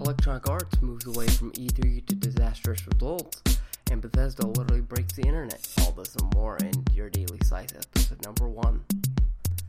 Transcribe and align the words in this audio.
Electronic 0.00 0.48
Arts 0.48 0.80
moves 0.80 1.06
away 1.06 1.26
from 1.26 1.52
E3 1.52 2.06
to 2.06 2.14
disastrous 2.14 2.86
results, 2.86 3.42
and 3.90 4.00
Bethesda 4.00 4.46
literally 4.46 4.80
breaks 4.80 5.12
the 5.12 5.22
internet. 5.22 5.68
All 5.82 5.92
this 5.92 6.16
and 6.16 6.32
more 6.34 6.56
in 6.56 6.72
your 6.94 7.10
Daily 7.10 7.38
Slice 7.44 7.74
episode 7.74 8.24
number 8.24 8.48
one. 8.48 8.82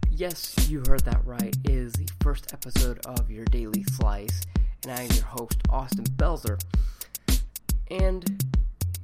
Yes, 0.09 0.69
you 0.69 0.83
heard 0.87 1.01
that 1.01 1.19
right. 1.25 1.53
It 1.65 1.71
is 1.71 1.91
the 1.93 2.07
first 2.21 2.53
episode 2.53 3.05
of 3.05 3.29
your 3.29 3.43
Daily 3.45 3.83
Slice, 3.83 4.41
and 4.83 4.93
I 4.93 5.01
am 5.03 5.11
your 5.11 5.25
host, 5.25 5.57
Austin 5.69 6.05
Belzer. 6.05 6.57
And 7.89 8.45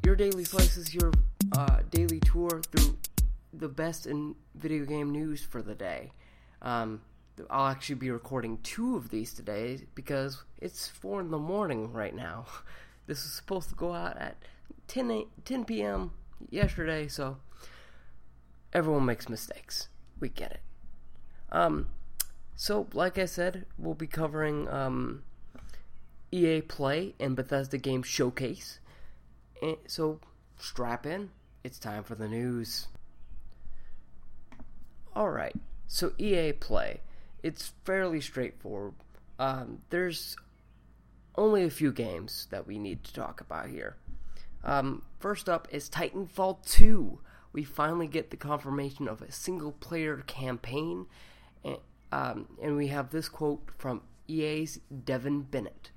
your 0.05 0.15
Daily 0.15 0.45
Slice 0.45 0.77
is 0.77 0.95
your 0.95 1.11
uh, 1.51 1.79
daily 1.91 2.21
tour 2.21 2.61
through 2.71 2.97
the 3.51 3.67
best 3.67 4.07
in 4.07 4.35
video 4.55 4.85
game 4.85 5.11
news 5.11 5.43
for 5.43 5.61
the 5.61 5.75
day. 5.75 6.13
Um, 6.61 7.01
I'll 7.49 7.67
actually 7.67 7.95
be 7.95 8.11
recording 8.11 8.59
two 8.63 8.95
of 8.95 9.09
these 9.09 9.33
today 9.33 9.81
because 9.95 10.43
it's 10.59 10.87
4 10.87 11.21
in 11.21 11.31
the 11.31 11.37
morning 11.37 11.91
right 11.93 12.15
now. 12.15 12.45
This 13.05 13.23
is 13.23 13.31
supposed 13.31 13.69
to 13.69 13.75
go 13.75 13.93
out 13.93 14.17
at 14.17 14.35
10, 14.89 15.09
8, 15.11 15.27
10 15.45 15.63
p.m. 15.63 16.11
yesterday, 16.49 17.07
so 17.07 17.37
everyone 18.73 19.05
makes 19.05 19.29
mistakes. 19.29 19.87
We 20.19 20.27
get 20.27 20.51
it. 20.51 20.59
Um, 21.49 21.87
so, 22.57 22.87
like 22.91 23.17
I 23.17 23.23
said, 23.23 23.65
we'll 23.77 23.93
be 23.93 24.07
covering 24.07 24.67
um, 24.67 25.23
EA 26.33 26.59
Play 26.59 27.15
and 27.17 27.33
Bethesda 27.33 27.77
Game 27.77 28.03
Showcase. 28.03 28.79
And 29.61 29.77
so, 29.87 30.19
strap 30.57 31.05
in. 31.05 31.29
It's 31.63 31.79
time 31.79 32.03
for 32.03 32.15
the 32.15 32.27
news. 32.27 32.89
Alright, 35.15 35.55
so 35.87 36.11
EA 36.17 36.51
Play 36.51 36.99
it's 37.43 37.73
fairly 37.85 38.21
straightforward. 38.21 38.93
Um, 39.39 39.79
there's 39.89 40.35
only 41.35 41.63
a 41.63 41.69
few 41.69 41.91
games 41.91 42.47
that 42.49 42.65
we 42.65 42.79
need 42.79 43.03
to 43.03 43.13
talk 43.13 43.41
about 43.41 43.69
here. 43.69 43.95
Um, 44.63 45.03
first 45.19 45.47
up 45.47 45.67
is 45.71 45.89
Titanfall 45.89 46.65
2. 46.65 47.19
We 47.53 47.63
finally 47.63 48.07
get 48.07 48.31
the 48.31 48.37
confirmation 48.37 49.07
of 49.07 49.21
a 49.21 49.31
single 49.31 49.71
player 49.71 50.17
campaign, 50.27 51.05
and, 51.63 51.77
um, 52.11 52.47
and 52.61 52.75
we 52.75 52.87
have 52.87 53.11
this 53.11 53.29
quote 53.29 53.69
from 53.77 54.01
EA's 54.27 54.79
Devin 55.05 55.43
Bennett. 55.43 55.91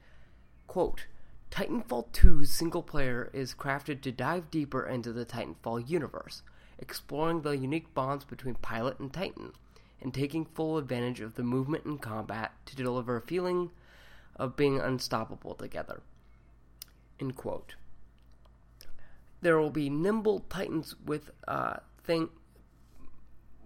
Quote, 0.67 1.07
Titanfall 1.51 2.13
2's 2.13 2.51
single 2.51 2.83
player 2.83 3.29
is 3.33 3.55
crafted 3.55 4.03
to 4.03 4.13
dive 4.13 4.51
deeper 4.51 4.87
into 4.87 5.13
the 5.13 5.27
Titanfall 5.27 5.89
universe, 5.89 6.43
exploring 6.79 7.43
the 7.43 7.57
unique 7.57 7.93
bonds 7.93 8.25
between 8.25 8.55
pilot 8.55 9.01
and 9.01 9.13
Titan 9.13 9.53
and 10.03 10.15
taking 10.15 10.45
full 10.45 10.79
advantage 10.79 11.21
of 11.21 11.35
the 11.35 11.43
movement 11.43 11.85
and 11.85 12.01
combat 12.01 12.53
to 12.67 12.77
deliver 12.77 13.17
a 13.17 13.23
feeling 13.23 13.71
of 14.37 14.57
being 14.57 14.81
unstoppable 14.81 15.55
together. 15.55 16.01
End 17.21 17.37
quote. 17.37 17.75
There 19.43 19.59
will 19.59 19.71
be 19.71 19.91
nimble 19.91 20.41
titans 20.49 20.97
with 21.05 21.31
uh, 21.47 21.77
thing 22.05 22.29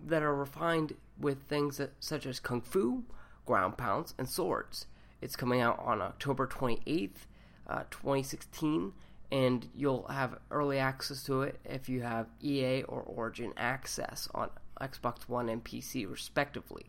that 0.05 0.23
are 0.23 0.35
refined 0.35 0.95
with 1.19 1.43
things 1.45 1.79
that, 1.79 1.93
such 2.01 2.27
as 2.27 2.41
kung 2.41 2.61
fu, 2.61 3.05
ground 3.47 3.77
pounds, 3.77 4.15
and 4.19 4.29
swords. 4.29 4.87
It's 5.21 5.37
coming 5.37 5.61
out 5.61 5.79
on 5.79 6.03
October 6.03 6.47
28th, 6.47 7.27
uh, 7.69 7.85
2016, 7.91 8.93
and 9.33 9.69
you'll 9.75 10.07
have 10.09 10.39
early 10.51 10.79
access 10.79 11.23
to 11.25 11.43
it 11.43 11.59
if 11.65 11.89
you 11.89 12.03
have 12.03 12.27
EA 12.43 12.83
or 12.83 13.01
Origin 13.01 13.53
access 13.57 14.29
on 14.35 14.51
Xbox 14.81 15.29
One 15.29 15.49
and 15.49 15.65
PC, 15.65 16.11
respectively. 16.11 16.87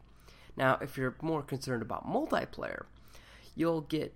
Now, 0.57 0.77
if 0.81 0.97
you're 0.97 1.15
more 1.21 1.41
concerned 1.41 1.81
about 1.81 2.07
multiplayer, 2.07 2.85
you'll 3.55 3.81
get 3.81 4.13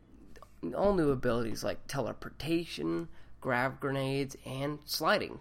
all 0.76 0.94
new 0.94 1.12
abilities 1.12 1.64
like 1.64 1.88
teleportation, 1.88 3.08
grav 3.42 3.80
grenades, 3.80 4.36
and 4.46 4.80
sliding. 4.86 5.40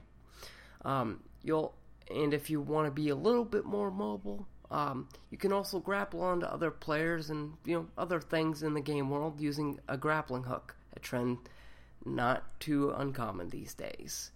Um, 0.85 1.21
you'll 1.43 1.75
and 2.11 2.33
if 2.33 2.49
you 2.49 2.61
want 2.61 2.87
to 2.87 2.91
be 2.91 3.11
a 3.11 3.15
little 3.15 3.45
bit 3.45 3.65
more 3.65 3.91
mobile, 3.91 4.47
um, 4.71 5.09
you 5.31 5.39
can 5.39 5.53
also 5.53 5.79
grapple 5.79 6.23
onto 6.23 6.47
other 6.47 6.71
players 6.71 7.31
and 7.31 7.55
you 7.65 7.75
know 7.75 7.87
other 7.97 8.21
things 8.21 8.63
in 8.63 8.75
the 8.75 8.81
game 8.81 9.11
world 9.11 9.41
using 9.41 9.81
a 9.89 9.97
grappling 9.97 10.45
hook, 10.45 10.77
a 10.95 10.99
trend 10.99 11.39
not 12.05 12.45
too 12.61 12.91
uncommon 12.91 13.51
these 13.51 13.75
days. 13.75 14.31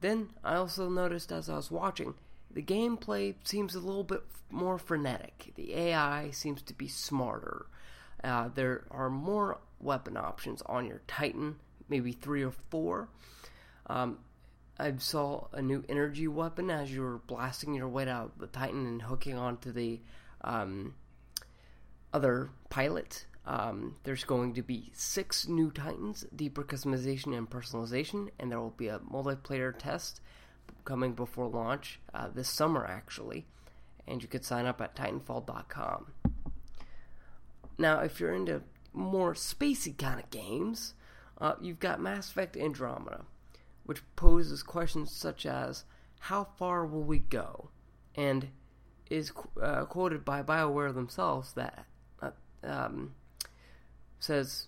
Then 0.00 0.30
I 0.44 0.54
also 0.54 0.88
noticed 0.88 1.32
as 1.32 1.48
I 1.48 1.56
was 1.56 1.70
watching, 1.70 2.14
the 2.50 2.62
gameplay 2.62 3.34
seems 3.44 3.74
a 3.74 3.80
little 3.80 4.04
bit 4.04 4.22
more 4.50 4.78
frenetic. 4.78 5.52
The 5.54 5.74
AI 5.74 6.30
seems 6.30 6.62
to 6.62 6.74
be 6.74 6.88
smarter. 6.88 7.66
Uh, 8.22 8.48
there 8.54 8.84
are 8.90 9.10
more 9.10 9.58
weapon 9.80 10.16
options 10.16 10.62
on 10.66 10.86
your 10.86 11.02
Titan, 11.06 11.56
maybe 11.88 12.12
three 12.12 12.42
or 12.42 12.52
four. 12.70 13.08
Um, 13.86 14.18
I 14.78 14.94
saw 14.98 15.48
a 15.52 15.60
new 15.60 15.84
energy 15.88 16.28
weapon 16.28 16.70
as 16.70 16.92
you 16.92 17.02
were 17.02 17.18
blasting 17.18 17.74
your 17.74 17.88
way 17.88 18.08
out 18.08 18.32
of 18.34 18.38
the 18.38 18.46
Titan 18.46 18.86
and 18.86 19.02
hooking 19.02 19.36
onto 19.36 19.72
the 19.72 20.00
um, 20.42 20.94
other 22.12 22.50
pilot. 22.70 23.26
Um, 23.44 23.96
there's 24.04 24.24
going 24.24 24.54
to 24.54 24.62
be 24.62 24.90
six 24.94 25.48
new 25.48 25.70
Titans, 25.70 26.26
deeper 26.34 26.62
customization 26.62 27.36
and 27.36 27.48
personalization, 27.48 28.28
and 28.38 28.50
there 28.50 28.60
will 28.60 28.70
be 28.70 28.88
a 28.88 28.98
multiplayer 28.98 29.76
test 29.76 30.20
coming 30.84 31.12
before 31.12 31.48
launch 31.48 32.00
uh, 32.14 32.28
this 32.34 32.48
summer, 32.48 32.86
actually. 32.86 33.46
And 34.06 34.22
you 34.22 34.28
could 34.28 34.44
sign 34.44 34.66
up 34.66 34.80
at 34.80 34.96
Titanfall.com. 34.96 36.12
Now, 37.76 38.00
if 38.00 38.18
you're 38.18 38.34
into 38.34 38.62
more 38.92 39.34
spacey 39.34 39.96
kind 39.96 40.18
of 40.18 40.30
games, 40.30 40.94
uh, 41.40 41.54
you've 41.60 41.78
got 41.78 42.00
Mass 42.00 42.30
Effect 42.30 42.56
Andromeda, 42.56 43.24
which 43.84 44.02
poses 44.16 44.62
questions 44.62 45.14
such 45.14 45.46
as 45.46 45.84
how 46.20 46.44
far 46.44 46.84
will 46.86 47.04
we 47.04 47.18
go? 47.18 47.70
And 48.14 48.48
is 49.10 49.32
uh, 49.62 49.84
quoted 49.84 50.24
by 50.24 50.42
BioWare 50.42 50.92
themselves 50.92 51.52
that 51.54 51.86
uh, 52.20 52.30
um, 52.62 53.14
says 54.18 54.66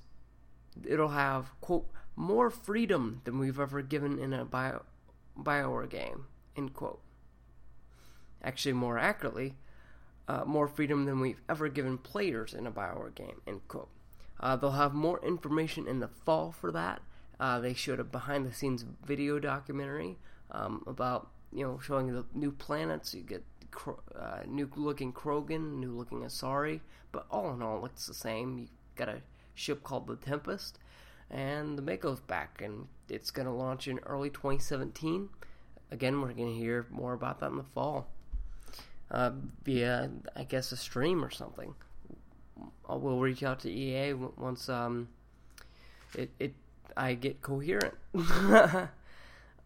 it'll 0.86 1.08
have, 1.08 1.50
quote, 1.60 1.90
more 2.16 2.50
freedom 2.50 3.20
than 3.24 3.38
we've 3.38 3.60
ever 3.60 3.82
given 3.82 4.18
in 4.18 4.32
a 4.32 4.44
bio, 4.44 4.82
Bioware 5.38 5.88
game, 5.88 6.26
end 6.56 6.74
quote. 6.74 7.00
Actually, 8.42 8.72
more 8.72 8.98
accurately, 8.98 9.56
uh, 10.28 10.44
more 10.44 10.68
freedom 10.68 11.04
than 11.04 11.20
we've 11.20 11.40
ever 11.48 11.68
given 11.68 11.98
players 11.98 12.54
in 12.54 12.66
a 12.66 12.72
Bioware 12.72 13.14
game, 13.14 13.40
end 13.46 13.66
quote. 13.68 13.88
Uh, 14.38 14.56
they'll 14.56 14.70
have 14.70 14.94
more 14.94 15.24
information 15.24 15.86
in 15.86 16.00
the 16.00 16.08
fall 16.08 16.50
for 16.50 16.72
that. 16.72 17.02
Uh, 17.38 17.58
they 17.58 17.74
showed 17.74 18.00
a 18.00 18.04
behind 18.04 18.46
the 18.46 18.52
scenes 18.52 18.84
video 19.04 19.38
documentary 19.38 20.18
um, 20.50 20.82
about, 20.86 21.28
you 21.52 21.64
know, 21.64 21.78
showing 21.78 22.12
the 22.12 22.24
new 22.34 22.52
planets. 22.52 23.14
You 23.14 23.22
get 23.22 23.44
uh, 24.14 24.40
new 24.46 24.68
looking 24.76 25.12
Krogan, 25.12 25.78
new 25.78 25.92
looking 25.92 26.22
Asari, 26.22 26.80
but 27.12 27.26
all 27.30 27.52
in 27.52 27.62
all, 27.62 27.80
looks 27.80 28.06
the 28.06 28.14
same. 28.14 28.58
You 28.58 28.68
got 28.96 29.08
a 29.08 29.22
ship 29.54 29.82
called 29.82 30.06
the 30.06 30.16
Tempest, 30.16 30.78
and 31.30 31.78
the 31.78 31.82
Mako's 31.82 32.20
back, 32.20 32.60
and 32.62 32.86
it's 33.08 33.30
going 33.30 33.46
to 33.46 33.52
launch 33.52 33.88
in 33.88 33.98
early 34.00 34.30
2017. 34.30 35.28
Again, 35.90 36.20
we're 36.20 36.32
going 36.32 36.52
to 36.52 36.58
hear 36.58 36.86
more 36.90 37.12
about 37.12 37.40
that 37.40 37.50
in 37.50 37.56
the 37.56 37.64
fall 37.74 38.08
uh, 39.10 39.30
via, 39.64 40.10
I 40.36 40.44
guess, 40.44 40.72
a 40.72 40.76
stream 40.76 41.24
or 41.24 41.30
something. 41.30 41.74
We'll 42.88 43.20
reach 43.20 43.42
out 43.42 43.60
to 43.60 43.70
EA 43.70 44.14
once 44.14 44.68
um, 44.68 45.08
it, 46.14 46.30
it 46.38 46.54
I 46.96 47.14
get 47.14 47.40
coherent. 47.40 47.94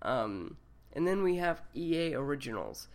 um, 0.02 0.56
and 0.92 1.06
then 1.06 1.22
we 1.22 1.36
have 1.36 1.62
EA 1.74 2.14
Originals. 2.14 2.88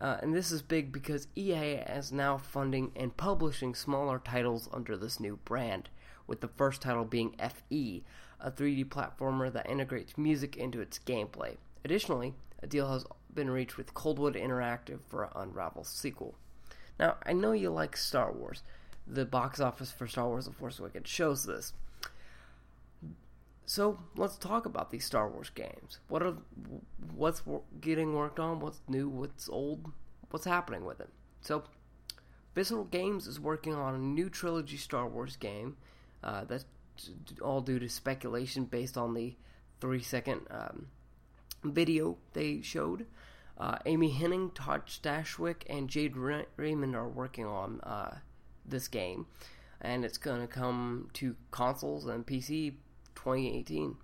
Uh, 0.00 0.16
and 0.20 0.34
this 0.34 0.50
is 0.50 0.62
big 0.62 0.92
because 0.92 1.28
EA 1.36 1.82
is 1.94 2.10
now 2.10 2.36
funding 2.36 2.90
and 2.96 3.16
publishing 3.16 3.74
smaller 3.74 4.18
titles 4.18 4.68
under 4.72 4.96
this 4.96 5.20
new 5.20 5.38
brand 5.44 5.88
with 6.26 6.40
the 6.40 6.48
first 6.48 6.82
title 6.82 7.04
being 7.04 7.34
FE, 7.38 8.02
a 8.42 8.50
3D 8.50 8.86
platformer 8.86 9.50
that 9.52 9.70
integrates 9.70 10.18
music 10.18 10.56
into 10.56 10.80
its 10.80 10.98
gameplay. 10.98 11.56
Additionally, 11.84 12.34
a 12.62 12.66
deal 12.66 12.90
has 12.90 13.06
been 13.32 13.50
reached 13.50 13.76
with 13.76 13.94
Coldwood 13.94 14.36
Interactive 14.36 14.98
for 15.08 15.24
an 15.24 15.30
Unravel 15.34 15.84
sequel. 15.84 16.34
Now, 16.98 17.16
I 17.24 17.32
know 17.32 17.52
you 17.52 17.70
like 17.70 17.96
Star 17.96 18.32
Wars. 18.32 18.62
The 19.06 19.24
box 19.24 19.60
office 19.60 19.90
for 19.90 20.06
Star 20.06 20.28
Wars 20.28 20.44
The 20.44 20.52
Force 20.52 20.78
Awakens 20.78 21.08
shows 21.08 21.44
this. 21.44 21.72
So 23.64 23.98
let's 24.16 24.36
talk 24.36 24.66
about 24.66 24.90
these 24.90 25.04
Star 25.04 25.28
Wars 25.28 25.50
games. 25.50 25.98
What 26.08 26.22
are 26.22 26.34
what's 27.14 27.42
getting 27.80 28.14
worked 28.14 28.38
on? 28.38 28.60
What's 28.60 28.80
new? 28.88 29.08
What's 29.08 29.48
old? 29.48 29.90
What's 30.30 30.44
happening 30.44 30.84
with 30.84 31.00
it? 31.00 31.08
So, 31.40 31.64
Visceral 32.54 32.84
Games 32.84 33.26
is 33.26 33.40
working 33.40 33.74
on 33.74 33.94
a 33.94 33.98
new 33.98 34.28
trilogy 34.28 34.76
Star 34.76 35.06
Wars 35.06 35.36
game 35.36 35.76
uh, 36.22 36.44
that's 36.44 36.66
all 37.42 37.60
due 37.60 37.78
to 37.78 37.88
speculation 37.88 38.64
based 38.64 38.96
on 38.96 39.14
the 39.14 39.34
three 39.80 40.02
second 40.02 40.42
um, 40.50 40.86
video 41.64 42.16
they 42.32 42.60
showed. 42.62 43.06
Uh, 43.58 43.78
Amy 43.86 44.12
Hennig, 44.12 44.54
Todd 44.54 44.86
Stashwick, 44.86 45.62
and 45.68 45.88
Jade 45.88 46.16
Raymond 46.16 46.96
are 46.96 47.08
working 47.08 47.46
on 47.46 47.80
uh, 47.82 48.16
this 48.64 48.88
game. 48.88 49.26
and 49.80 50.04
it's 50.04 50.18
going 50.18 50.40
to 50.40 50.46
come 50.46 51.08
to 51.12 51.34
consoles 51.50 52.06
and 52.06 52.24
PC 52.24 52.74
2018. 53.16 53.96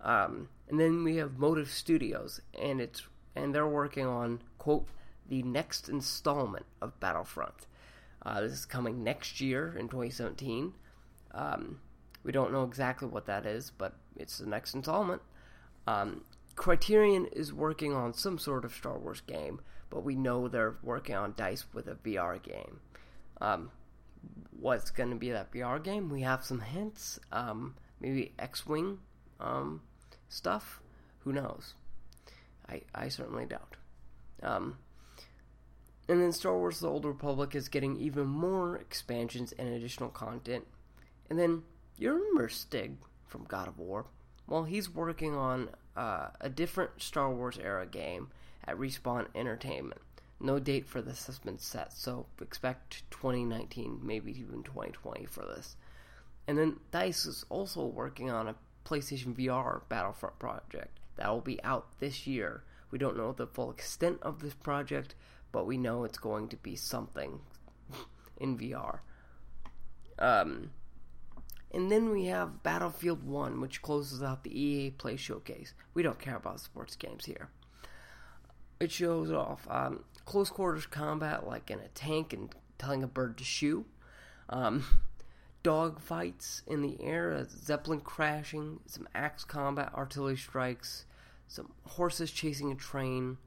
Um, 0.00 0.48
and 0.68 0.78
then 0.80 1.02
we 1.04 1.16
have 1.16 1.38
Motive 1.38 1.70
Studios, 1.70 2.40
and 2.60 2.80
it's 2.80 3.02
and 3.34 3.54
they're 3.54 3.66
working 3.66 4.06
on 4.06 4.40
quote 4.58 4.86
the 5.28 5.42
next 5.42 5.88
installment 5.88 6.66
of 6.80 6.98
Battlefront. 7.00 7.66
Uh, 8.24 8.40
this 8.42 8.52
is 8.52 8.64
coming 8.64 9.02
next 9.02 9.40
year 9.40 9.74
in 9.76 9.88
2017. 9.88 10.72
Um, 11.32 11.80
we 12.24 12.32
don't 12.32 12.52
know 12.52 12.64
exactly 12.64 13.06
what 13.06 13.26
that 13.26 13.46
is, 13.46 13.70
but 13.70 13.94
it's 14.16 14.38
the 14.38 14.46
next 14.46 14.74
installment. 14.74 15.22
Um, 15.86 16.24
Criterion 16.56 17.26
is 17.26 17.52
working 17.52 17.92
on 17.92 18.14
some 18.14 18.38
sort 18.38 18.64
of 18.64 18.74
Star 18.74 18.98
Wars 18.98 19.20
game, 19.20 19.60
but 19.90 20.04
we 20.04 20.16
know 20.16 20.48
they're 20.48 20.76
working 20.82 21.14
on 21.14 21.34
Dice 21.36 21.66
with 21.72 21.86
a 21.86 21.94
VR 21.94 22.42
game. 22.42 22.80
Um, 23.40 23.70
what's 24.58 24.90
going 24.90 25.10
to 25.10 25.16
be 25.16 25.30
that 25.30 25.52
VR 25.52 25.82
game? 25.82 26.08
We 26.08 26.22
have 26.22 26.44
some 26.44 26.60
hints. 26.60 27.20
Um, 27.30 27.74
maybe 28.00 28.32
X 28.38 28.66
Wing 28.66 28.98
um, 29.40 29.82
stuff. 30.28 30.80
Who 31.20 31.32
knows? 31.32 31.74
I, 32.68 32.82
I 32.94 33.08
certainly 33.08 33.44
doubt. 33.46 33.76
Um, 34.42 34.78
and 36.08 36.20
then 36.20 36.32
Star 36.32 36.56
Wars 36.56 36.80
The 36.80 36.88
Old 36.88 37.04
Republic 37.04 37.54
is 37.54 37.68
getting 37.68 37.96
even 37.96 38.26
more 38.26 38.76
expansions 38.76 39.52
and 39.52 39.68
additional 39.68 40.10
content. 40.10 40.66
And 41.28 41.38
then 41.38 41.62
you 41.98 42.12
remember 42.12 42.48
Stig 42.48 42.96
from 43.26 43.44
God 43.44 43.68
of 43.68 43.78
War? 43.78 44.06
Well, 44.46 44.64
he's 44.64 44.92
working 44.92 45.34
on 45.34 45.70
uh, 45.96 46.28
a 46.40 46.48
different 46.48 47.00
Star 47.00 47.32
Wars 47.32 47.58
era 47.58 47.86
game 47.86 48.28
at 48.66 48.76
Respawn 48.76 49.26
Entertainment. 49.34 50.00
No 50.40 50.58
date 50.58 50.86
for 50.86 51.00
this 51.00 51.26
has 51.26 51.38
been 51.38 51.58
set, 51.58 51.92
so 51.92 52.26
expect 52.40 53.08
2019, 53.10 54.00
maybe 54.02 54.32
even 54.32 54.62
2020 54.62 55.24
for 55.26 55.42
this. 55.42 55.76
And 56.46 56.58
then 56.58 56.80
DICE 56.90 57.26
is 57.26 57.46
also 57.48 57.86
working 57.86 58.30
on 58.30 58.48
a 58.48 58.56
PlayStation 58.84 59.34
VR 59.34 59.82
Battlefront 59.88 60.38
project 60.38 60.98
that 61.16 61.28
will 61.30 61.40
be 61.40 61.62
out 61.62 61.86
this 62.00 62.26
year. 62.26 62.64
We 62.90 62.98
don't 62.98 63.16
know 63.16 63.32
the 63.32 63.46
full 63.46 63.70
extent 63.70 64.18
of 64.22 64.40
this 64.40 64.54
project, 64.54 65.14
but 65.52 65.66
we 65.66 65.78
know 65.78 66.04
it's 66.04 66.18
going 66.18 66.48
to 66.48 66.56
be 66.56 66.76
something 66.76 67.40
in 68.36 68.58
VR. 68.58 68.98
Um, 70.18 70.70
and 71.74 71.90
then 71.90 72.10
we 72.10 72.26
have 72.26 72.62
Battlefield 72.62 73.24
1, 73.24 73.60
which 73.60 73.82
closes 73.82 74.22
out 74.22 74.44
the 74.44 74.58
EA 74.58 74.90
Play 74.90 75.16
Showcase. 75.16 75.74
We 75.92 76.02
don't 76.02 76.18
care 76.18 76.36
about 76.36 76.60
sports 76.60 76.94
games 76.94 77.24
here. 77.24 77.48
It 78.78 78.92
shows 78.92 79.32
off 79.32 79.66
um, 79.68 80.04
close 80.24 80.50
quarters 80.50 80.86
combat, 80.86 81.46
like 81.46 81.70
in 81.70 81.80
a 81.80 81.88
tank 81.88 82.32
and 82.32 82.54
telling 82.78 83.02
a 83.02 83.08
bird 83.08 83.38
to 83.38 83.44
shoo. 83.44 83.86
Um, 84.48 84.84
dog 85.64 86.00
fights 86.00 86.62
in 86.66 86.82
the 86.82 87.02
air, 87.02 87.32
a 87.32 87.44
zeppelin 87.44 88.00
crashing, 88.00 88.80
some 88.86 89.08
axe 89.14 89.44
combat, 89.44 89.92
artillery 89.94 90.36
strikes, 90.36 91.06
some 91.48 91.72
horses 91.86 92.30
chasing 92.30 92.70
a 92.70 92.76
train, 92.76 93.38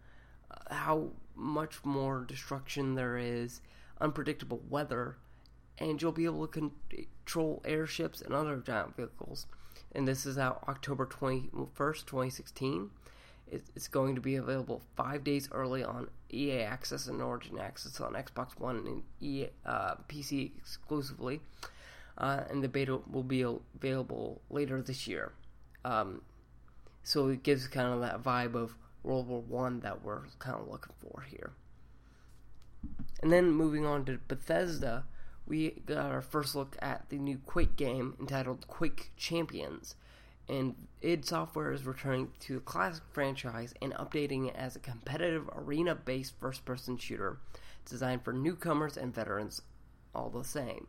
uh, 0.51 0.73
how 0.73 1.11
much 1.35 1.85
more 1.85 2.25
destruction 2.27 2.95
there 2.95 3.17
is, 3.17 3.61
unpredictable 4.01 4.61
weather, 4.69 5.17
and 5.77 6.01
you'll 6.01 6.11
be 6.11 6.25
able 6.25 6.47
to 6.47 6.71
control 6.89 7.61
airships 7.65 8.21
and 8.21 8.33
other 8.33 8.57
giant 8.57 8.95
vehicles. 8.95 9.47
And 9.93 10.07
this 10.07 10.25
is 10.25 10.37
out 10.37 10.63
October 10.67 11.05
21st, 11.05 12.05
2016. 12.05 12.89
It's 13.49 13.87
going 13.87 14.15
to 14.15 14.21
be 14.21 14.35
available 14.35 14.81
five 14.95 15.23
days 15.23 15.47
early 15.53 15.81
on 15.83 16.09
EA 16.31 16.63
Access 16.63 17.07
and 17.07 17.21
Origin 17.21 17.57
Access 17.57 18.01
on 18.01 18.13
Xbox 18.13 18.59
One 18.59 18.75
and 18.77 19.03
EA, 19.21 19.47
uh, 19.65 19.95
PC 20.09 20.51
exclusively. 20.57 21.39
Uh, 22.17 22.41
and 22.49 22.63
the 22.63 22.67
beta 22.67 22.99
will 23.09 23.23
be 23.23 23.41
available 23.41 24.41
later 24.49 24.81
this 24.81 25.07
year. 25.07 25.31
Um, 25.85 26.21
so 27.03 27.29
it 27.29 27.43
gives 27.43 27.67
kind 27.67 27.93
of 27.93 28.01
that 28.01 28.21
vibe 28.21 28.55
of 28.55 28.75
World 29.03 29.27
War 29.27 29.41
One 29.41 29.79
that 29.81 30.03
we're 30.03 30.23
kind 30.39 30.59
of 30.59 30.67
looking 30.67 30.93
for 30.99 31.21
here. 31.21 31.53
And 33.21 33.31
then 33.31 33.51
moving 33.51 33.85
on 33.85 34.03
to 34.05 34.19
Bethesda, 34.27 35.05
we 35.47 35.71
got 35.85 36.11
our 36.11 36.21
first 36.21 36.55
look 36.55 36.75
at 36.81 37.09
the 37.09 37.17
new 37.17 37.39
Quake 37.45 37.75
game 37.75 38.15
entitled 38.19 38.67
Quake 38.67 39.11
Champions. 39.15 39.95
And 40.49 40.75
id 41.01 41.25
Software 41.25 41.71
is 41.71 41.85
returning 41.85 42.31
to 42.41 42.55
the 42.55 42.59
classic 42.59 43.03
franchise 43.11 43.73
and 43.81 43.93
updating 43.93 44.47
it 44.47 44.55
as 44.55 44.75
a 44.75 44.79
competitive 44.79 45.49
arena 45.53 45.95
based 45.95 46.33
first 46.39 46.65
person 46.65 46.97
shooter 46.97 47.37
designed 47.85 48.23
for 48.23 48.33
newcomers 48.33 48.97
and 48.97 49.13
veterans 49.13 49.61
all 50.13 50.29
the 50.29 50.43
same. 50.43 50.87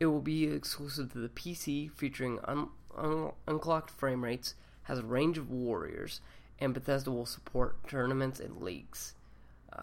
It 0.00 0.06
will 0.06 0.20
be 0.20 0.44
exclusive 0.44 1.12
to 1.12 1.18
the 1.18 1.28
PC, 1.28 1.90
featuring 1.90 2.38
un- 2.44 2.68
un- 2.96 3.32
unclocked 3.46 3.90
frame 3.90 4.24
rates, 4.24 4.54
has 4.84 4.98
a 4.98 5.04
range 5.04 5.38
of 5.38 5.50
warriors, 5.50 6.20
and 6.58 6.74
Bethesda 6.74 7.10
will 7.10 7.26
support 7.26 7.88
tournaments 7.88 8.40
and 8.40 8.60
leagues. 8.60 9.14
Uh, 9.72 9.82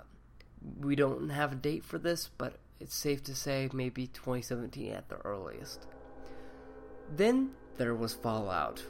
we 0.79 0.95
don't 0.95 1.29
have 1.29 1.53
a 1.53 1.55
date 1.55 1.83
for 1.83 1.97
this, 1.97 2.29
but 2.37 2.57
it's 2.81 2.95
safe 2.95 3.23
to 3.23 3.35
say 3.35 3.69
maybe 3.73 4.07
2017 4.07 4.91
at 4.91 5.07
the 5.07 5.17
earliest. 5.17 5.85
Then 7.15 7.51
there 7.77 7.93
was 7.93 8.13
Fallout, 8.13 8.83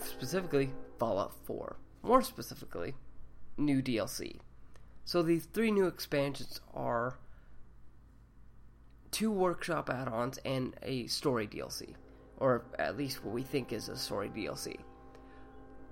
specifically 0.00 0.70
Fallout 0.98 1.32
4. 1.44 1.76
More 2.02 2.22
specifically, 2.22 2.94
new 3.56 3.80
DLC. 3.80 4.36
So 5.04 5.22
these 5.22 5.46
three 5.46 5.70
new 5.70 5.86
expansions 5.86 6.60
are 6.74 7.18
two 9.10 9.30
workshop 9.30 9.88
add-ons 9.88 10.38
and 10.44 10.74
a 10.82 11.06
story 11.06 11.46
DLC, 11.46 11.94
or 12.38 12.64
at 12.78 12.96
least 12.98 13.24
what 13.24 13.34
we 13.34 13.42
think 13.42 13.72
is 13.72 13.88
a 13.88 13.96
story 13.96 14.28
DLC. 14.28 14.76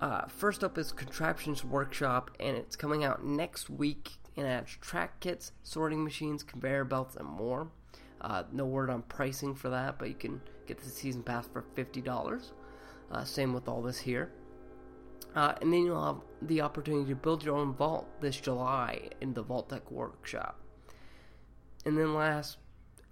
Uh, 0.00 0.26
first 0.26 0.64
up 0.64 0.76
is 0.76 0.93
Contraptions 0.93 1.64
Workshop, 1.64 2.31
and 2.40 2.56
it's 2.56 2.76
coming 2.76 3.05
out 3.05 3.25
next 3.25 3.70
week 3.70 4.19
and 4.37 4.46
adds 4.46 4.76
track 4.81 5.20
kits, 5.20 5.52
sorting 5.62 6.02
machines, 6.02 6.43
conveyor 6.43 6.84
belts, 6.84 7.17
and 7.17 7.29
more. 7.29 7.69
Uh, 8.20 8.44
no 8.52 8.64
word 8.64 8.88
on 8.88 9.02
pricing 9.02 9.55
for 9.55 9.69
that, 9.69 9.99
but 9.99 10.08
you 10.08 10.14
can 10.14 10.40
get 10.67 10.79
the 10.79 10.88
season 10.88 11.23
pass 11.23 11.46
for 11.46 11.64
$50. 11.76 12.50
Uh, 13.11 13.25
same 13.25 13.52
with 13.52 13.69
all 13.69 13.82
this 13.82 13.99
here. 13.99 14.31
Uh, 15.34 15.55
and 15.61 15.73
then 15.73 15.84
you'll 15.84 16.05
have 16.05 16.23
the 16.43 16.61
opportunity 16.61 17.08
to 17.08 17.17
build 17.17 17.43
your 17.43 17.56
own 17.56 17.75
vault 17.75 18.06
this 18.20 18.38
July 18.38 19.08
in 19.20 19.34
the 19.34 19.43
Vault-Tec 19.43 19.90
Workshop. 19.90 20.58
And 21.84 21.99
then 21.99 22.14
last, 22.14 22.58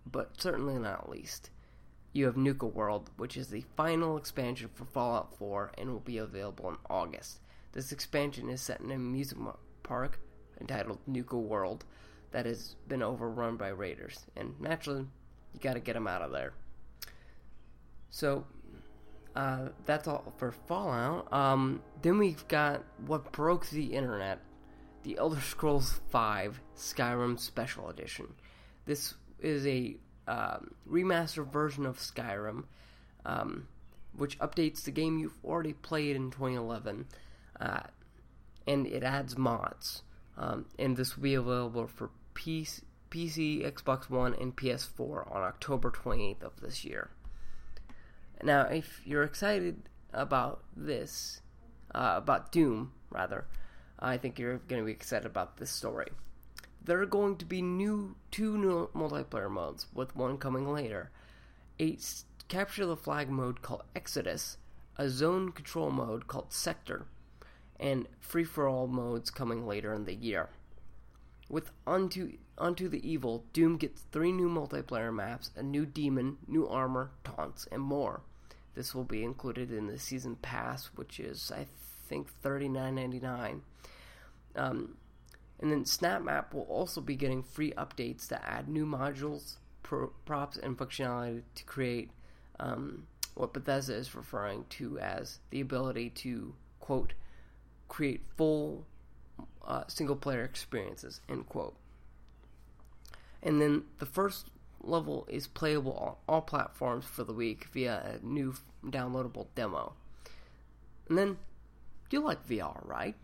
but 0.06 0.40
certainly 0.40 0.78
not 0.78 1.10
least, 1.10 1.50
you 2.12 2.26
have 2.26 2.36
Nuka 2.36 2.66
World, 2.66 3.10
which 3.16 3.36
is 3.36 3.48
the 3.48 3.64
final 3.76 4.16
expansion 4.16 4.68
for 4.72 4.84
Fallout 4.84 5.36
4 5.38 5.72
and 5.78 5.90
will 5.90 6.00
be 6.00 6.18
available 6.18 6.68
in 6.68 6.76
August. 6.88 7.40
This 7.72 7.92
expansion 7.92 8.48
is 8.48 8.60
set 8.60 8.80
in 8.80 8.90
an 8.90 8.96
amusement 8.96 9.56
park 9.82 10.20
entitled 10.60 10.98
Nuka 11.06 11.36
World 11.36 11.84
that 12.32 12.46
has 12.46 12.76
been 12.88 13.02
overrun 13.02 13.56
by 13.56 13.68
raiders. 13.68 14.26
And 14.36 14.58
naturally, 14.60 15.06
you 15.52 15.60
got 15.60 15.74
to 15.74 15.80
get 15.80 15.94
them 15.94 16.06
out 16.06 16.22
of 16.22 16.32
there. 16.32 16.52
So, 18.10 18.44
uh, 19.36 19.68
that's 19.86 20.08
all 20.08 20.32
for 20.36 20.52
Fallout. 20.52 21.32
Um, 21.32 21.82
then 22.02 22.18
we've 22.18 22.46
got 22.48 22.82
what 23.06 23.32
broke 23.32 23.68
the 23.70 23.94
internet 23.94 24.40
the 25.02 25.16
Elder 25.16 25.40
Scrolls 25.40 25.92
V 26.12 26.50
Skyrim 26.76 27.38
Special 27.38 27.88
Edition. 27.88 28.34
This 28.84 29.14
is 29.38 29.66
a 29.66 29.96
um, 30.28 30.74
remastered 30.88 31.50
version 31.52 31.86
of 31.86 31.98
Skyrim, 31.98 32.64
um, 33.24 33.66
which 34.16 34.38
updates 34.38 34.82
the 34.82 34.90
game 34.90 35.18
you've 35.18 35.38
already 35.44 35.72
played 35.72 36.16
in 36.16 36.30
2011, 36.30 37.06
uh, 37.60 37.80
and 38.66 38.86
it 38.86 39.02
adds 39.02 39.38
mods. 39.38 40.02
Um, 40.40 40.64
and 40.78 40.96
this 40.96 41.16
will 41.16 41.22
be 41.22 41.34
available 41.34 41.86
for 41.86 42.10
PC, 42.34 42.80
PC, 43.10 43.70
Xbox 43.70 44.08
One, 44.08 44.34
and 44.34 44.56
PS4 44.56 45.30
on 45.30 45.42
October 45.42 45.90
28th 45.90 46.42
of 46.42 46.60
this 46.62 46.82
year. 46.82 47.10
Now, 48.42 48.62
if 48.62 49.02
you're 49.04 49.22
excited 49.22 49.82
about 50.14 50.64
this, 50.74 51.42
uh, 51.94 52.14
about 52.16 52.52
Doom, 52.52 52.92
rather, 53.10 53.44
I 53.98 54.16
think 54.16 54.38
you're 54.38 54.56
going 54.66 54.80
to 54.80 54.86
be 54.86 54.92
excited 54.92 55.26
about 55.26 55.58
this 55.58 55.70
story. 55.70 56.08
There 56.82 57.02
are 57.02 57.06
going 57.06 57.36
to 57.36 57.44
be 57.44 57.60
new 57.60 58.16
two 58.30 58.56
new 58.56 58.88
multiplayer 58.94 59.50
modes, 59.50 59.88
with 59.92 60.16
one 60.16 60.38
coming 60.38 60.72
later. 60.72 61.10
A 61.78 61.98
capture 62.48 62.86
the 62.86 62.96
flag 62.96 63.28
mode 63.28 63.60
called 63.60 63.82
Exodus, 63.94 64.56
a 64.96 65.10
zone 65.10 65.52
control 65.52 65.90
mode 65.90 66.26
called 66.26 66.54
Sector, 66.54 67.06
and 67.80 68.06
free 68.20 68.44
for 68.44 68.68
all 68.68 68.86
modes 68.86 69.30
coming 69.30 69.66
later 69.66 69.92
in 69.94 70.04
the 70.04 70.14
year. 70.14 70.50
With 71.48 71.72
Unto, 71.86 72.36
Unto 72.58 72.88
the 72.88 73.10
Evil, 73.10 73.44
Doom 73.52 73.78
gets 73.78 74.02
three 74.12 74.30
new 74.30 74.48
multiplayer 74.48 75.12
maps, 75.12 75.50
a 75.56 75.62
new 75.62 75.84
demon, 75.84 76.36
new 76.46 76.68
armor, 76.68 77.10
taunts, 77.24 77.66
and 77.72 77.82
more. 77.82 78.20
This 78.74 78.94
will 78.94 79.04
be 79.04 79.24
included 79.24 79.72
in 79.72 79.88
the 79.88 79.98
season 79.98 80.36
pass, 80.36 80.90
which 80.94 81.18
is 81.18 81.50
I 81.50 81.66
think 82.06 82.28
thirty 82.42 82.68
nine 82.68 82.94
ninety 82.94 83.18
nine. 83.18 83.62
Um, 84.54 84.96
and 85.58 85.72
then 85.72 85.84
Snap 85.84 86.22
Map 86.22 86.54
will 86.54 86.62
also 86.62 87.00
be 87.00 87.16
getting 87.16 87.42
free 87.42 87.72
updates 87.72 88.28
that 88.28 88.44
add 88.46 88.68
new 88.68 88.86
modules, 88.86 89.56
pro- 89.82 90.12
props 90.24 90.56
and 90.56 90.78
functionality 90.78 91.42
to 91.54 91.64
create 91.64 92.10
um, 92.58 93.06
what 93.34 93.52
Bethesda 93.52 93.94
is 93.94 94.14
referring 94.14 94.64
to 94.70 94.98
as 94.98 95.40
the 95.50 95.60
ability 95.60 96.10
to 96.10 96.54
quote 96.78 97.14
create 97.90 98.22
full 98.36 98.86
uh, 99.66 99.82
single 99.88 100.16
player 100.16 100.44
experiences 100.44 101.20
end 101.28 101.46
quote. 101.46 101.76
And 103.42 103.60
then 103.60 103.82
the 103.98 104.06
first 104.06 104.46
level 104.82 105.26
is 105.28 105.46
playable 105.46 105.92
on 105.92 106.14
all 106.26 106.40
platforms 106.40 107.04
for 107.04 107.24
the 107.24 107.32
week 107.34 107.66
via 107.72 108.18
a 108.22 108.26
new 108.26 108.54
downloadable 108.86 109.48
demo. 109.54 109.92
And 111.08 111.18
then 111.18 111.36
you 112.10 112.20
like 112.20 112.46
VR, 112.46 112.86
right? 112.86 113.16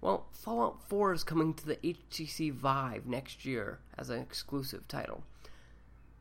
Well, 0.00 0.26
Fallout 0.32 0.82
4 0.88 1.14
is 1.14 1.24
coming 1.24 1.54
to 1.54 1.66
the 1.66 1.76
HTC 1.76 2.52
Vive 2.52 3.06
next 3.06 3.44
year 3.44 3.78
as 3.96 4.10
an 4.10 4.20
exclusive 4.20 4.86
title. 4.88 5.24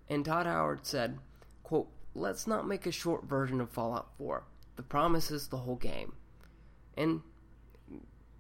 And 0.10 0.24
Todd 0.24 0.46
Howard 0.46 0.86
said, 0.86 1.20
quote, 1.64 1.90
let's 2.14 2.48
not 2.48 2.68
make 2.68 2.86
a 2.86 2.92
short 2.92 3.26
version 3.26 3.60
of 3.60 3.70
Fallout 3.70 4.10
4. 4.18 4.44
The 4.76 4.84
promise 4.84 5.32
is 5.32 5.48
the 5.48 5.58
whole 5.58 5.76
game. 5.76 6.14
And 6.96 7.22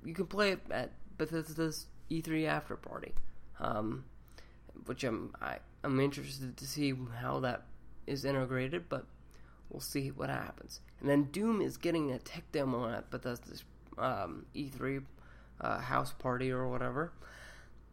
you 0.06 0.14
can 0.14 0.28
play 0.28 0.52
it 0.52 0.62
at 0.72 0.92
Bethesda's 1.18 1.88
E3 2.10 2.48
after 2.48 2.76
party, 2.76 3.14
um, 3.60 4.06
which 4.86 5.04
I'm 5.04 5.34
I, 5.42 5.58
I'm 5.84 6.00
interested 6.00 6.58
to 6.58 6.68
see 6.68 6.94
how 7.20 7.40
that 7.42 7.64
is 8.08 8.26
integrated, 8.26 8.90
but 8.90 9.06
we'll 9.70 9.82
see 9.82 10.10
what 10.10 10.30
happens. 10.30 10.80
And 11.00 11.10
then 11.10 11.24
Doom 11.26 11.62
is 11.62 11.78
getting 11.78 12.12
a 12.12 12.20
tech 12.20 12.44
demo 12.52 12.90
at 12.90 13.10
Bethesda's 13.10 13.64
um, 13.98 14.46
E3 14.56 15.04
uh, 15.62 15.80
house 15.80 16.14
party 16.14 16.52
or 16.52 16.68
whatever. 16.68 17.12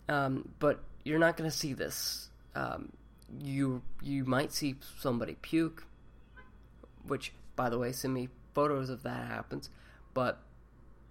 Um, 0.08 0.48
but 0.58 0.80
you're 1.04 1.18
not 1.18 1.36
going 1.36 1.48
to 1.48 1.56
see 1.56 1.72
this. 1.72 2.28
Um, 2.54 2.92
you 3.38 3.82
you 4.02 4.24
might 4.24 4.52
see 4.52 4.74
somebody 4.98 5.36
puke, 5.40 5.84
which 7.06 7.32
by 7.54 7.68
the 7.68 7.78
way, 7.78 7.92
send 7.92 8.14
me 8.14 8.28
photos 8.54 8.90
of 8.90 9.02
that 9.02 9.26
happens. 9.26 9.70
But 10.14 10.40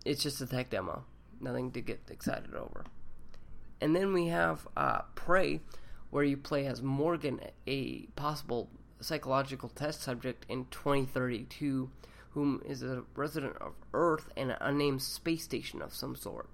it's 0.05 0.23
just 0.23 0.41
a 0.41 0.45
tech 0.45 0.69
demo, 0.69 1.03
nothing 1.39 1.71
to 1.71 1.81
get 1.81 2.01
excited 2.09 2.55
over. 2.55 2.85
And 3.81 3.95
then 3.95 4.13
we 4.13 4.27
have 4.27 4.67
uh, 4.75 5.01
Prey, 5.15 5.61
where 6.09 6.23
you 6.23 6.37
play 6.37 6.65
as 6.65 6.81
Morgan, 6.81 7.39
a 7.67 8.07
possible 8.15 8.69
psychological 8.99 9.69
test 9.69 10.01
subject 10.01 10.45
in 10.49 10.65
2032 10.71 11.89
whom 12.31 12.61
is 12.65 12.83
a 12.83 13.03
resident 13.15 13.57
of 13.57 13.73
Earth 13.93 14.29
and 14.37 14.51
an 14.51 14.57
unnamed 14.61 15.01
space 15.01 15.43
station 15.43 15.81
of 15.81 15.93
some 15.93 16.15
sort. 16.15 16.49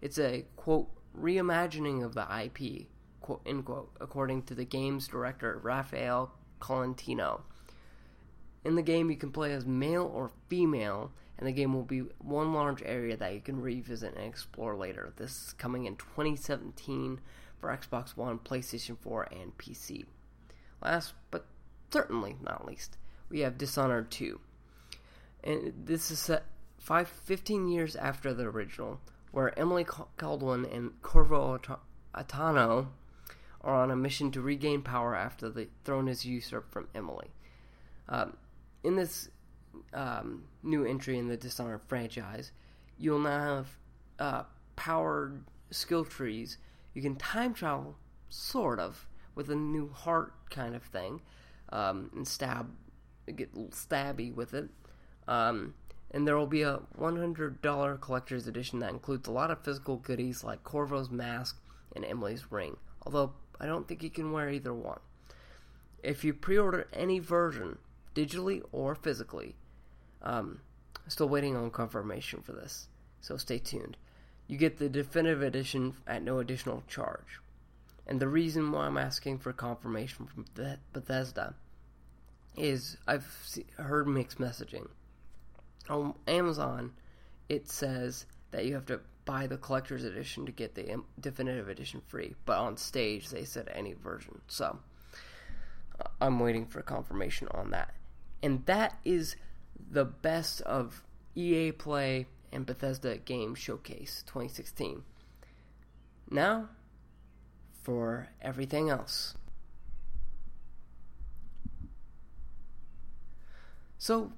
It's 0.00 0.18
a 0.18 0.46
quote 0.56 0.88
reimagining 1.18 2.04
of 2.04 2.14
the 2.14 2.26
IP, 2.44 2.86
quote 3.20 3.42
end 3.44 3.66
quote, 3.66 3.90
according 4.00 4.42
to 4.44 4.54
the 4.54 4.64
game's 4.64 5.08
director 5.08 5.60
Raphael 5.62 6.32
Colantonio. 6.60 7.42
In 8.64 8.76
the 8.76 8.82
game, 8.82 9.10
you 9.10 9.16
can 9.16 9.32
play 9.32 9.52
as 9.52 9.66
male 9.66 10.10
or 10.14 10.30
female, 10.48 11.10
and 11.38 11.46
the 11.46 11.52
game 11.52 11.74
will 11.74 11.82
be 11.82 12.00
one 12.18 12.52
large 12.52 12.82
area 12.84 13.16
that 13.16 13.34
you 13.34 13.40
can 13.40 13.60
revisit 13.60 14.14
and 14.14 14.24
explore 14.24 14.76
later. 14.76 15.12
This 15.16 15.48
is 15.48 15.52
coming 15.54 15.86
in 15.86 15.96
2017 15.96 17.20
for 17.58 17.76
Xbox 17.76 18.16
One, 18.16 18.38
PlayStation 18.38 18.96
4, 18.98 19.28
and 19.32 19.56
PC. 19.58 20.04
Last 20.82 21.14
but 21.30 21.46
certainly 21.90 22.36
not 22.42 22.66
least, 22.66 22.96
we 23.28 23.40
have 23.40 23.58
Dishonored 23.58 24.10
2 24.10 24.38
and 25.44 25.72
this 25.84 26.10
is 26.10 26.18
set 26.18 26.44
five, 26.78 27.08
15 27.08 27.68
years 27.68 27.96
after 27.96 28.32
the 28.32 28.44
original, 28.44 29.00
where 29.30 29.58
Emily 29.58 29.84
Kaldwin 29.84 30.72
and 30.72 31.00
Corvo 31.02 31.58
Attano 32.14 32.88
are 33.60 33.74
on 33.74 33.90
a 33.90 33.96
mission 33.96 34.30
to 34.32 34.40
regain 34.40 34.82
power 34.82 35.14
after 35.14 35.48
the 35.48 35.68
throne 35.84 36.08
is 36.08 36.24
usurped 36.24 36.72
from 36.72 36.88
Emily. 36.94 37.30
Um, 38.08 38.36
in 38.84 38.96
this 38.96 39.28
um, 39.92 40.44
new 40.62 40.84
entry 40.84 41.18
in 41.18 41.28
the 41.28 41.36
Dishonored 41.36 41.82
franchise, 41.82 42.52
you'll 42.98 43.18
now 43.18 43.56
have 43.56 43.68
uh, 44.18 44.42
powered 44.76 45.44
skill 45.70 46.04
trees. 46.04 46.58
You 46.94 47.02
can 47.02 47.16
time 47.16 47.54
travel, 47.54 47.96
sort 48.28 48.78
of, 48.78 49.06
with 49.34 49.50
a 49.50 49.56
new 49.56 49.88
heart 49.88 50.34
kind 50.50 50.74
of 50.74 50.82
thing, 50.82 51.20
um, 51.70 52.10
and 52.14 52.26
stab, 52.26 52.70
get 53.34 53.54
stabby 53.70 54.34
with 54.34 54.54
it. 54.54 54.68
Um, 55.26 55.74
and 56.10 56.28
there 56.28 56.36
will 56.36 56.46
be 56.46 56.62
a 56.62 56.80
$100 56.98 58.00
collector's 58.00 58.46
edition 58.46 58.80
that 58.80 58.90
includes 58.90 59.26
a 59.28 59.32
lot 59.32 59.50
of 59.50 59.64
physical 59.64 59.96
goodies 59.96 60.44
like 60.44 60.62
Corvo's 60.62 61.10
mask 61.10 61.58
and 61.96 62.04
Emily's 62.04 62.52
ring, 62.52 62.76
although 63.06 63.32
I 63.58 63.66
don't 63.66 63.88
think 63.88 64.02
you 64.02 64.10
can 64.10 64.32
wear 64.32 64.50
either 64.50 64.74
one. 64.74 65.00
If 66.02 66.24
you 66.24 66.34
pre 66.34 66.58
order 66.58 66.88
any 66.92 67.18
version, 67.18 67.78
digitally 68.14 68.62
or 68.72 68.94
physically, 68.94 69.54
um, 70.22 70.60
still 71.08 71.28
waiting 71.28 71.56
on 71.56 71.70
confirmation 71.70 72.40
for 72.40 72.52
this, 72.52 72.88
so 73.20 73.36
stay 73.36 73.58
tuned. 73.58 73.96
You 74.46 74.58
get 74.58 74.78
the 74.78 74.88
definitive 74.88 75.42
edition 75.42 75.94
at 76.06 76.22
no 76.22 76.38
additional 76.38 76.82
charge. 76.88 77.40
And 78.06 78.20
the 78.20 78.28
reason 78.28 78.72
why 78.72 78.86
I'm 78.86 78.98
asking 78.98 79.38
for 79.38 79.52
confirmation 79.52 80.26
from 80.26 80.44
Bethesda 80.92 81.54
is 82.56 82.96
I've 83.06 83.26
heard 83.78 84.08
mixed 84.08 84.38
messaging 84.38 84.88
on 85.88 86.14
Amazon, 86.26 86.92
it 87.48 87.68
says 87.68 88.26
that 88.50 88.64
you 88.64 88.74
have 88.74 88.86
to 88.86 89.00
buy 89.24 89.46
the 89.46 89.56
collector's 89.56 90.04
edition 90.04 90.46
to 90.46 90.52
get 90.52 90.74
the 90.74 91.02
definitive 91.20 91.68
edition 91.68 92.00
free. 92.06 92.34
But 92.44 92.58
on 92.58 92.76
stage, 92.76 93.28
they 93.28 93.44
said 93.44 93.70
any 93.72 93.94
version. 93.94 94.40
So 94.48 94.78
I'm 96.20 96.40
waiting 96.40 96.66
for 96.66 96.82
confirmation 96.82 97.48
on 97.52 97.70
that. 97.70 97.94
And 98.42 98.66
that 98.66 98.98
is 99.04 99.36
the 99.90 100.04
best 100.04 100.60
of 100.62 101.02
EA 101.34 101.72
Play 101.72 102.26
and 102.52 102.66
Bethesda 102.66 103.18
Game 103.18 103.54
Showcase 103.54 104.24
2016. 104.26 105.02
Now, 106.30 106.68
for 107.82 108.28
everything 108.40 108.90
else. 108.90 109.34
So, 113.98 114.32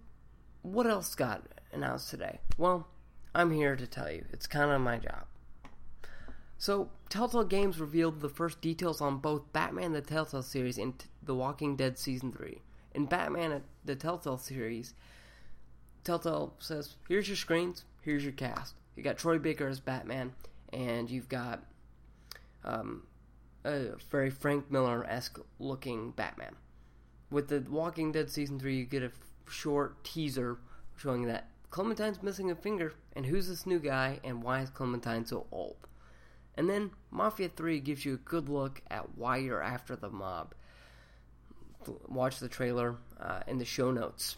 what 0.62 0.86
else 0.86 1.14
got 1.14 1.46
announced 1.72 2.10
today? 2.10 2.40
Well, 2.58 2.86
I'm 3.34 3.50
here 3.50 3.76
to 3.76 3.86
tell 3.86 4.10
you. 4.10 4.24
It's 4.32 4.46
kind 4.46 4.70
of 4.70 4.80
my 4.80 4.98
job. 4.98 5.24
So, 6.58 6.90
Telltale 7.08 7.44
Games 7.44 7.80
revealed 7.80 8.20
the 8.20 8.28
first 8.28 8.60
details 8.60 9.00
on 9.00 9.18
both 9.18 9.52
Batman 9.52 9.92
the 9.92 10.00
Telltale 10.00 10.42
series 10.42 10.78
and 10.78 10.94
The 11.22 11.34
Walking 11.34 11.76
Dead 11.76 11.98
Season 11.98 12.32
3. 12.32 12.60
In 12.94 13.06
Batman 13.06 13.62
the 13.84 13.96
Telltale 13.96 14.38
series, 14.38 14.94
Telltale 16.04 16.54
says, 16.58 16.94
here's 17.08 17.28
your 17.28 17.36
screens, 17.36 17.84
here's 18.02 18.22
your 18.22 18.32
cast. 18.32 18.74
You 18.94 19.02
got 19.02 19.18
Troy 19.18 19.38
Baker 19.38 19.66
as 19.66 19.80
Batman, 19.80 20.32
and 20.72 21.10
you've 21.10 21.28
got 21.28 21.64
um, 22.64 23.02
a 23.64 23.96
very 24.10 24.30
Frank 24.30 24.70
Miller 24.70 25.04
esque 25.08 25.38
looking 25.58 26.12
Batman. 26.12 26.54
With 27.30 27.48
The 27.48 27.64
Walking 27.68 28.12
Dead 28.12 28.30
Season 28.30 28.60
3, 28.60 28.76
you 28.76 28.84
get 28.84 29.02
a 29.02 29.10
short 29.50 30.04
teaser 30.04 30.58
showing 30.96 31.26
that 31.26 31.48
Clementine's 31.70 32.22
missing 32.22 32.52
a 32.52 32.54
finger, 32.54 32.94
and 33.16 33.26
who's 33.26 33.48
this 33.48 33.66
new 33.66 33.80
guy, 33.80 34.20
and 34.22 34.42
why 34.42 34.60
is 34.60 34.70
Clementine 34.70 35.26
so 35.26 35.46
old? 35.50 35.88
And 36.56 36.70
then 36.70 36.92
Mafia 37.10 37.48
3 37.48 37.80
gives 37.80 38.04
you 38.04 38.14
a 38.14 38.18
good 38.18 38.48
look 38.48 38.80
at 38.88 39.16
why 39.16 39.38
you're 39.38 39.62
after 39.62 39.96
the 39.96 40.10
mob. 40.10 40.54
Watch 42.08 42.38
the 42.38 42.48
trailer 42.48 42.96
uh, 43.20 43.40
in 43.46 43.58
the 43.58 43.64
show 43.64 43.90
notes. 43.90 44.36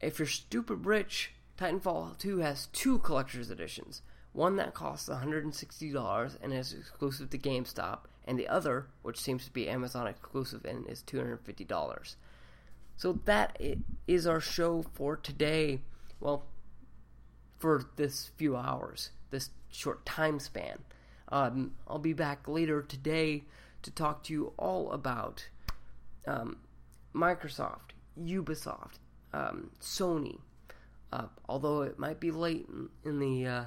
If 0.00 0.18
you're 0.18 0.26
stupid 0.26 0.86
rich, 0.86 1.32
Titanfall 1.58 2.18
2 2.18 2.38
has 2.38 2.66
two 2.66 2.98
collector's 2.98 3.50
editions. 3.50 4.02
One 4.32 4.56
that 4.56 4.74
costs 4.74 5.08
$160 5.08 6.36
and 6.42 6.52
is 6.52 6.74
exclusive 6.74 7.30
to 7.30 7.38
GameStop, 7.38 8.00
and 8.26 8.38
the 8.38 8.48
other, 8.48 8.88
which 9.02 9.20
seems 9.20 9.46
to 9.46 9.52
be 9.52 9.68
Amazon 9.68 10.06
exclusive 10.06 10.64
and 10.64 10.86
is 10.88 11.02
$250. 11.02 12.16
So 12.96 13.20
that 13.24 13.60
is 14.06 14.26
our 14.26 14.40
show 14.40 14.84
for 14.94 15.16
today. 15.16 15.80
Well, 16.20 16.44
for 17.58 17.86
this 17.96 18.30
few 18.36 18.56
hours, 18.56 19.10
this 19.30 19.50
short 19.70 20.04
time 20.04 20.38
span. 20.38 20.78
Um, 21.28 21.72
I'll 21.88 21.98
be 21.98 22.12
back 22.12 22.46
later 22.46 22.82
today 22.82 23.44
to 23.82 23.90
talk 23.90 24.22
to 24.24 24.32
you 24.32 24.52
all 24.56 24.92
about 24.92 25.48
um, 26.26 26.58
Microsoft, 27.14 27.92
Ubisoft, 28.20 28.98
um, 29.32 29.70
Sony. 29.80 30.38
Uh, 31.12 31.26
although 31.48 31.82
it 31.82 31.98
might 31.98 32.20
be 32.20 32.30
late 32.30 32.66
in, 32.68 32.88
in 33.04 33.18
the 33.18 33.46
uh, 33.46 33.64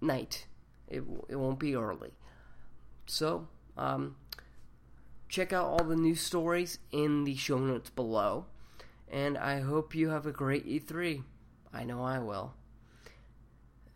night, 0.00 0.46
it, 0.88 1.02
it 1.28 1.36
won't 1.36 1.58
be 1.58 1.74
early. 1.74 2.10
So, 3.06 3.48
um, 3.76 4.16
check 5.28 5.52
out 5.52 5.66
all 5.66 5.84
the 5.84 5.96
news 5.96 6.20
stories 6.20 6.78
in 6.92 7.24
the 7.24 7.36
show 7.36 7.58
notes 7.58 7.90
below. 7.90 8.46
And 9.10 9.36
I 9.36 9.60
hope 9.60 9.94
you 9.94 10.10
have 10.10 10.26
a 10.26 10.32
great 10.32 10.66
E3. 10.66 11.22
I 11.72 11.84
know 11.84 12.02
I 12.02 12.18
will. 12.18 12.54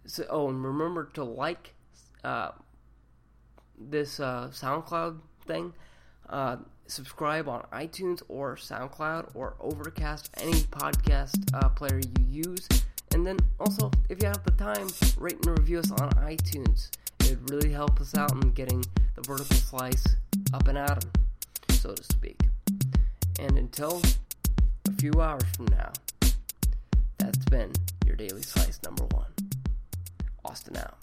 So, 0.06 0.26
oh, 0.28 0.48
and 0.48 0.64
remember 0.64 1.04
to 1.14 1.24
like 1.24 1.74
uh, 2.24 2.50
this 3.78 4.18
uh, 4.18 4.48
SoundCloud 4.52 5.20
thing. 5.46 5.72
Subscribe 6.86 7.48
on 7.48 7.64
iTunes 7.72 8.22
or 8.28 8.56
SoundCloud 8.56 9.30
or 9.34 9.54
Overcast, 9.60 10.30
any 10.38 10.52
podcast 10.52 11.54
uh, 11.54 11.68
player 11.70 12.00
you 12.18 12.42
use. 12.44 12.68
And 13.12 13.26
then 13.26 13.38
also, 13.58 13.90
if 14.08 14.22
you 14.22 14.28
have 14.28 14.44
the 14.44 14.50
time, 14.52 14.88
rate 15.16 15.36
and 15.46 15.58
review 15.58 15.78
us 15.78 15.90
on 15.90 16.10
iTunes. 16.10 16.90
It 17.20 17.40
would 17.40 17.50
really 17.50 17.72
help 17.72 18.00
us 18.00 18.14
out 18.16 18.32
in 18.32 18.52
getting 18.52 18.84
the 19.14 19.22
vertical 19.22 19.56
slice 19.56 20.04
up 20.52 20.68
and 20.68 20.76
'em, 20.76 20.98
so 21.70 21.94
to 21.94 22.04
speak. 22.04 22.40
And 23.38 23.56
until 23.56 24.02
a 24.86 24.92
few 24.92 25.20
hours 25.20 25.44
from 25.56 25.66
now, 25.66 25.92
that's 27.18 27.44
been 27.46 27.72
your 28.06 28.16
Daily 28.16 28.42
Slice 28.42 28.80
number 28.84 29.04
one. 29.06 29.32
Austin 30.44 30.76
out. 30.76 30.98